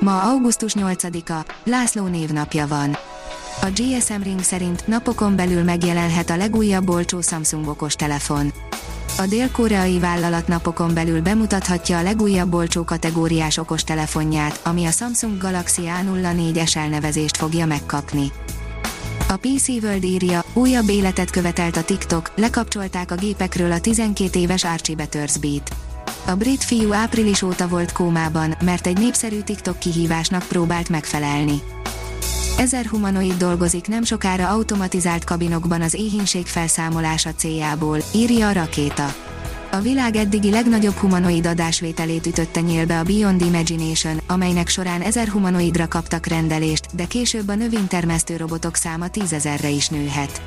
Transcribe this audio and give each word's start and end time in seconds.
Ma 0.00 0.22
augusztus 0.22 0.74
8-a, 0.78 1.52
László 1.64 2.06
névnapja 2.06 2.66
van. 2.66 2.96
A 3.62 3.66
GSM 3.74 4.22
Ring 4.22 4.42
szerint 4.42 4.86
napokon 4.86 5.36
belül 5.36 5.62
megjelenhet 5.62 6.30
a 6.30 6.36
legújabb 6.36 6.88
olcsó 6.88 7.20
Samsung 7.20 7.68
okos 7.68 7.94
telefon. 7.94 8.52
A 9.18 9.26
dél-koreai 9.26 9.98
vállalat 9.98 10.48
napokon 10.48 10.94
belül 10.94 11.22
bemutathatja 11.22 11.98
a 11.98 12.02
legújabb 12.02 12.54
olcsó 12.54 12.84
kategóriás 12.84 13.56
okostelefonját, 13.56 14.60
ami 14.64 14.84
a 14.84 14.90
Samsung 14.90 15.38
Galaxy 15.38 15.82
A04 15.82 16.66
SL 16.66 16.78
elnevezést 16.78 17.36
fogja 17.36 17.66
megkapni. 17.66 18.32
A 19.28 19.36
PC 19.36 19.68
World 19.68 20.04
írja, 20.04 20.44
újabb 20.52 20.88
életet 20.88 21.30
követelt 21.30 21.76
a 21.76 21.84
TikTok, 21.84 22.32
lekapcsolták 22.36 23.10
a 23.10 23.14
gépekről 23.14 23.72
a 23.72 23.80
12 23.80 24.38
éves 24.38 24.64
Archie 24.64 24.96
Bettersbeat. 24.96 25.70
A 26.26 26.34
brit 26.34 26.64
fiú 26.64 26.92
április 26.92 27.42
óta 27.42 27.68
volt 27.68 27.92
kómában, 27.92 28.54
mert 28.64 28.86
egy 28.86 28.98
népszerű 28.98 29.40
TikTok 29.40 29.78
kihívásnak 29.78 30.42
próbált 30.48 30.88
megfelelni. 30.88 31.62
Ezer 32.58 32.86
humanoid 32.86 33.36
dolgozik 33.36 33.88
nem 33.88 34.04
sokára 34.04 34.48
automatizált 34.48 35.24
kabinokban 35.24 35.82
az 35.82 35.94
éhínség 35.94 36.46
felszámolása 36.46 37.34
céljából, 37.34 37.98
írja 38.14 38.48
a 38.48 38.52
rakéta. 38.52 39.14
A 39.74 39.80
világ 39.80 40.16
eddigi 40.16 40.50
legnagyobb 40.50 40.94
humanoid 40.94 41.46
adásvételét 41.46 42.26
ütötte 42.26 42.60
nyílbe 42.60 42.98
a 42.98 43.02
Beyond 43.02 43.40
Imagination, 43.40 44.20
amelynek 44.26 44.68
során 44.68 45.00
ezer 45.00 45.28
humanoidra 45.28 45.88
kaptak 45.88 46.26
rendelést, 46.26 46.86
de 46.96 47.04
később 47.04 47.48
a 47.48 47.54
növénytermesztő 47.54 48.36
robotok 48.36 48.76
száma 48.76 49.08
tízezerre 49.08 49.68
is 49.68 49.88
nőhet. 49.88 50.42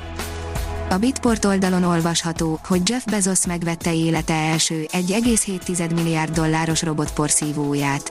A 0.90 0.98
Bitport 0.98 1.44
oldalon 1.44 1.84
olvasható, 1.84 2.60
hogy 2.66 2.88
Jeff 2.88 3.04
Bezos 3.04 3.46
megvette 3.46 3.94
élete 3.94 4.34
első 4.34 4.86
1,7 4.92 5.94
milliárd 5.94 6.34
dolláros 6.34 6.82
robotporszívóját. 6.82 8.10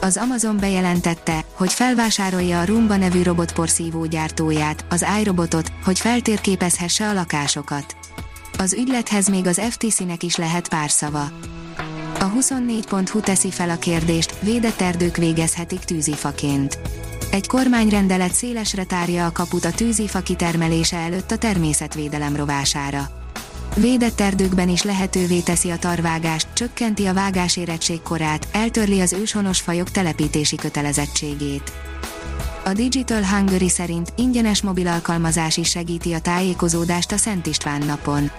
Az 0.00 0.16
Amazon 0.16 0.56
bejelentette, 0.56 1.44
hogy 1.52 1.72
felvásárolja 1.72 2.60
a 2.60 2.64
Roomba 2.64 2.96
nevű 2.96 3.22
robotporszívó 3.22 4.04
gyártóját, 4.04 4.84
az 4.90 5.04
iRobotot, 5.20 5.72
hogy 5.84 5.98
feltérképezhesse 5.98 7.08
a 7.08 7.12
lakásokat. 7.12 7.96
Az 8.58 8.72
ügylethez 8.72 9.28
még 9.28 9.46
az 9.46 9.60
FTC-nek 9.70 10.22
is 10.22 10.36
lehet 10.36 10.68
pár 10.68 10.90
szava. 10.90 11.30
A 12.20 12.32
24.hu 12.38 13.20
teszi 13.20 13.50
fel 13.50 13.70
a 13.70 13.78
kérdést, 13.78 14.40
védett 14.40 14.80
erdők 14.80 15.16
végezhetik 15.16 15.80
tűzifaként. 15.80 16.78
Egy 17.34 17.46
kormányrendelet 17.46 18.32
szélesre 18.32 18.84
tárja 18.84 19.26
a 19.26 19.32
kaput 19.32 19.64
a 19.64 19.70
tűzifa 19.70 20.20
kitermelése 20.20 20.96
előtt 20.96 21.30
a 21.30 21.36
természetvédelem 21.36 22.36
rovására. 22.36 23.08
Védett 23.76 24.20
erdőkben 24.20 24.68
is 24.68 24.82
lehetővé 24.82 25.40
teszi 25.40 25.70
a 25.70 25.78
tarvágást, 25.78 26.46
csökkenti 26.52 27.06
a 27.06 27.14
vágás 27.14 27.56
érettségkorát, 27.56 28.48
eltörli 28.52 29.00
az 29.00 29.12
őshonos 29.12 29.60
fajok 29.60 29.90
telepítési 29.90 30.56
kötelezettségét. 30.56 31.72
A 32.64 32.72
Digital 32.72 33.24
Hungary 33.24 33.68
szerint 33.68 34.12
ingyenes 34.16 34.62
mobil 34.62 34.88
alkalmazás 34.88 35.56
is 35.56 35.68
segíti 35.68 36.12
a 36.12 36.20
tájékozódást 36.20 37.12
a 37.12 37.16
Szent 37.16 37.46
István 37.46 37.82
napon. 37.86 38.30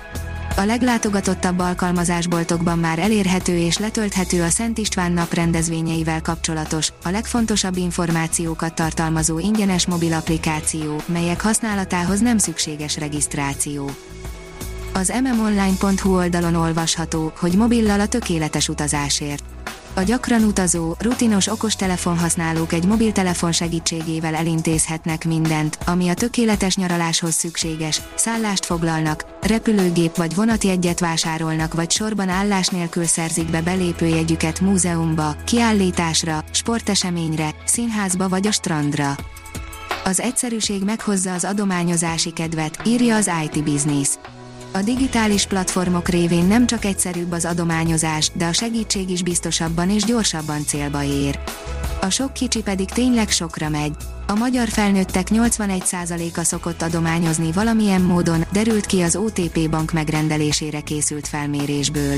A 0.57 0.65
leglátogatottabb 0.65 1.59
alkalmazásboltokban 1.59 2.79
már 2.79 2.99
elérhető 2.99 3.57
és 3.57 3.77
letölthető 3.77 4.43
a 4.43 4.49
Szent 4.49 4.77
István 4.77 5.11
nap 5.11 5.33
rendezvényeivel 5.33 6.21
kapcsolatos, 6.21 6.93
a 7.03 7.09
legfontosabb 7.09 7.77
információkat 7.77 8.75
tartalmazó 8.75 9.39
ingyenes 9.39 9.87
mobil 9.87 10.13
applikáció, 10.13 11.01
melyek 11.05 11.41
használatához 11.41 12.19
nem 12.19 12.37
szükséges 12.37 12.97
regisztráció. 12.97 13.89
Az 14.93 15.13
mmonline.hu 15.23 16.15
oldalon 16.15 16.55
olvasható, 16.55 17.31
hogy 17.39 17.53
mobillal 17.53 17.99
a 17.99 18.07
tökéletes 18.07 18.69
utazásért 18.69 19.43
a 19.95 20.01
gyakran 20.01 20.43
utazó, 20.43 20.95
rutinos 20.99 21.47
okostelefon 21.47 22.17
használók 22.17 22.73
egy 22.73 22.85
mobiltelefon 22.85 23.51
segítségével 23.51 24.35
elintézhetnek 24.35 25.25
mindent, 25.25 25.77
ami 25.85 26.09
a 26.09 26.13
tökéletes 26.13 26.75
nyaraláshoz 26.75 27.33
szükséges, 27.33 28.01
szállást 28.15 28.65
foglalnak, 28.65 29.25
repülőgép 29.41 30.15
vagy 30.15 30.35
vonatjegyet 30.35 30.99
vásárolnak 30.99 31.73
vagy 31.73 31.91
sorban 31.91 32.29
állás 32.29 32.67
nélkül 32.67 33.05
szerzik 33.05 33.49
be 33.49 33.61
belépőjegyüket 33.61 34.59
múzeumba, 34.59 35.35
kiállításra, 35.45 36.43
sporteseményre, 36.51 37.49
színházba 37.65 38.29
vagy 38.29 38.47
a 38.47 38.51
strandra. 38.51 39.15
Az 40.03 40.19
egyszerűség 40.19 40.83
meghozza 40.83 41.33
az 41.33 41.43
adományozási 41.43 42.31
kedvet, 42.31 42.81
írja 42.85 43.15
az 43.15 43.31
IT 43.43 43.63
Business. 43.63 44.09
A 44.75 44.81
digitális 44.81 45.45
platformok 45.45 46.07
révén 46.07 46.45
nem 46.45 46.65
csak 46.65 46.85
egyszerűbb 46.85 47.31
az 47.31 47.45
adományozás, 47.45 48.31
de 48.33 48.45
a 48.45 48.53
segítség 48.53 49.09
is 49.09 49.23
biztosabban 49.23 49.89
és 49.89 50.03
gyorsabban 50.03 50.65
célba 50.65 51.03
ér. 51.03 51.39
A 52.01 52.09
sok 52.09 52.33
kicsi 52.33 52.61
pedig 52.61 52.89
tényleg 52.89 53.29
sokra 53.29 53.69
megy. 53.69 53.91
A 54.27 54.35
magyar 54.35 54.67
felnőttek 54.67 55.27
81%-a 55.31 56.43
szokott 56.43 56.81
adományozni 56.81 57.51
valamilyen 57.51 58.01
módon, 58.01 58.45
derült 58.51 58.85
ki 58.85 59.01
az 59.01 59.15
OTP 59.15 59.69
bank 59.69 59.91
megrendelésére 59.91 60.79
készült 60.79 61.27
felmérésből. 61.27 62.17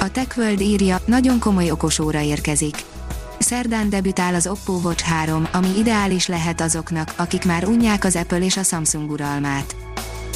A 0.00 0.10
TechWorld 0.10 0.60
írja, 0.60 0.98
nagyon 1.06 1.38
komoly 1.38 1.70
okosóra 1.70 2.20
érkezik. 2.20 2.76
Szerdán 3.38 3.90
debütál 3.90 4.34
az 4.34 4.46
Oppo 4.46 4.72
Watch 4.72 5.04
3, 5.04 5.48
ami 5.52 5.68
ideális 5.78 6.26
lehet 6.26 6.60
azoknak, 6.60 7.12
akik 7.16 7.44
már 7.44 7.64
unják 7.64 8.04
az 8.04 8.16
Apple 8.16 8.40
és 8.40 8.56
a 8.56 8.62
Samsung 8.62 9.10
uralmát. 9.10 9.76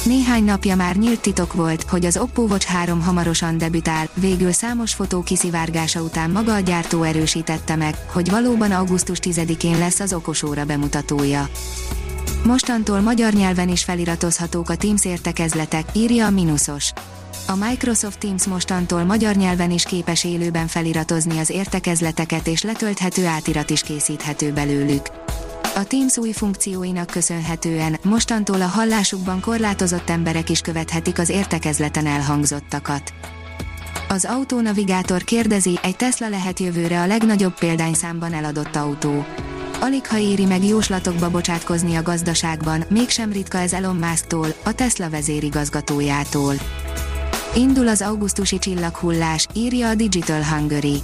Néhány 0.05 0.43
napja 0.43 0.75
már 0.75 0.95
nyílt 0.95 1.19
titok 1.19 1.53
volt, 1.53 1.83
hogy 1.83 2.05
az 2.05 2.17
Oppo 2.17 2.41
Watch 2.41 2.67
3 2.67 3.01
hamarosan 3.01 3.57
debütál, 3.57 4.09
végül 4.13 4.51
számos 4.51 4.93
fotó 4.93 5.21
kiszivárgása 5.21 6.01
után 6.01 6.29
maga 6.29 6.53
a 6.53 6.59
gyártó 6.59 7.03
erősítette 7.03 7.75
meg, 7.75 7.95
hogy 8.13 8.29
valóban 8.29 8.71
augusztus 8.71 9.17
10-én 9.21 9.77
lesz 9.77 9.99
az 9.99 10.13
okosóra 10.13 10.65
bemutatója. 10.65 11.49
Mostantól 12.45 13.01
magyar 13.01 13.33
nyelven 13.33 13.69
is 13.69 13.83
feliratozhatók 13.83 14.69
a 14.69 14.75
Teams 14.75 15.05
értekezletek, 15.05 15.85
írja 15.93 16.25
a 16.25 16.29
Minusos. 16.29 16.91
A 17.47 17.55
Microsoft 17.55 18.19
Teams 18.19 18.45
mostantól 18.45 19.03
magyar 19.03 19.35
nyelven 19.35 19.71
is 19.71 19.83
képes 19.83 20.23
élőben 20.23 20.67
feliratozni 20.67 21.37
az 21.37 21.49
értekezleteket 21.49 22.47
és 22.47 22.61
letölthető 22.61 23.25
átirat 23.25 23.69
is 23.69 23.81
készíthető 23.81 24.51
belőlük. 24.51 25.01
A 25.75 25.83
Teams 25.83 26.17
új 26.17 26.31
funkcióinak 26.31 27.07
köszönhetően 27.07 27.97
mostantól 28.03 28.61
a 28.61 28.65
hallásukban 28.65 29.41
korlátozott 29.41 30.09
emberek 30.09 30.49
is 30.49 30.61
követhetik 30.61 31.19
az 31.19 31.29
értekezleten 31.29 32.05
elhangzottakat. 32.05 33.13
Az 34.09 34.25
autónavigátor 34.25 35.23
kérdezi, 35.23 35.79
egy 35.81 35.95
Tesla 35.95 36.29
lehet 36.29 36.59
jövőre 36.59 37.01
a 37.01 37.07
legnagyobb 37.07 37.53
példányszámban 37.59 38.33
eladott 38.33 38.75
autó. 38.75 39.25
Alig 39.81 40.07
ha 40.07 40.17
éri 40.17 40.45
meg 40.45 40.63
jóslatokba 40.63 41.29
bocsátkozni 41.29 41.95
a 41.95 42.01
gazdaságban, 42.01 42.83
mégsem 42.89 43.31
ritka 43.31 43.57
ez 43.57 43.73
Elon 43.73 43.95
Musk-tól, 43.95 44.47
a 44.63 44.71
Tesla 44.71 45.09
vezérigazgatójától. 45.09 46.53
Indul 47.55 47.87
az 47.87 48.01
augusztusi 48.01 48.59
csillaghullás, 48.59 49.47
írja 49.53 49.89
a 49.89 49.95
Digital 49.95 50.43
Hungary. 50.43 51.03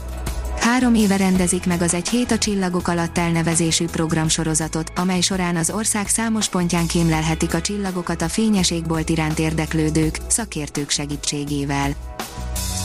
Három 0.67 0.93
éve 0.93 1.17
rendezik 1.17 1.65
meg 1.65 1.81
az 1.81 1.93
Egy 1.93 2.09
hét 2.09 2.31
a 2.31 2.37
csillagok 2.37 2.87
alatt 2.87 3.17
elnevezésű 3.17 3.85
programsorozatot, 3.85 4.91
amely 4.95 5.21
során 5.21 5.55
az 5.55 5.69
ország 5.69 6.07
számos 6.07 6.49
pontján 6.49 6.87
kémlelhetik 6.87 7.53
a 7.53 7.61
csillagokat 7.61 8.21
a 8.21 8.27
fényes 8.27 8.71
égbolt 8.71 9.09
iránt 9.09 9.39
érdeklődők, 9.39 10.17
szakértők 10.27 10.89
segítségével. 10.89 11.91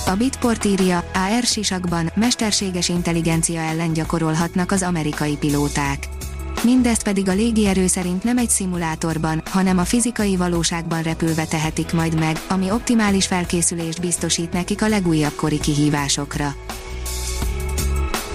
A 0.07 0.15
Bitport 0.15 0.65
írja, 0.65 0.99
AR 0.99 1.43
sisakban 1.43 2.11
mesterséges 2.15 2.89
intelligencia 2.89 3.61
ellen 3.61 3.93
gyakorolhatnak 3.93 4.71
az 4.71 4.83
amerikai 4.83 5.37
pilóták. 5.37 6.09
Mindezt 6.65 7.03
pedig 7.03 7.29
a 7.29 7.33
légierő 7.33 7.87
szerint 7.87 8.25
nem 8.25 8.39
egy 8.39 8.51
szimulátorban, 8.51 9.43
hanem 9.51 9.79
a 9.79 9.85
fizikai 9.85 10.37
valóságban 10.37 11.03
repülve 11.03 11.45
tehetik 11.45 11.93
majd 11.93 12.19
meg, 12.19 12.41
ami 12.49 12.71
optimális 12.71 13.27
felkészülést 13.27 14.01
biztosít 14.01 14.53
nekik 14.53 14.83
a 14.83 14.89
legújabb 14.89 15.35
kori 15.35 15.61
kihívásokra. 15.61 16.55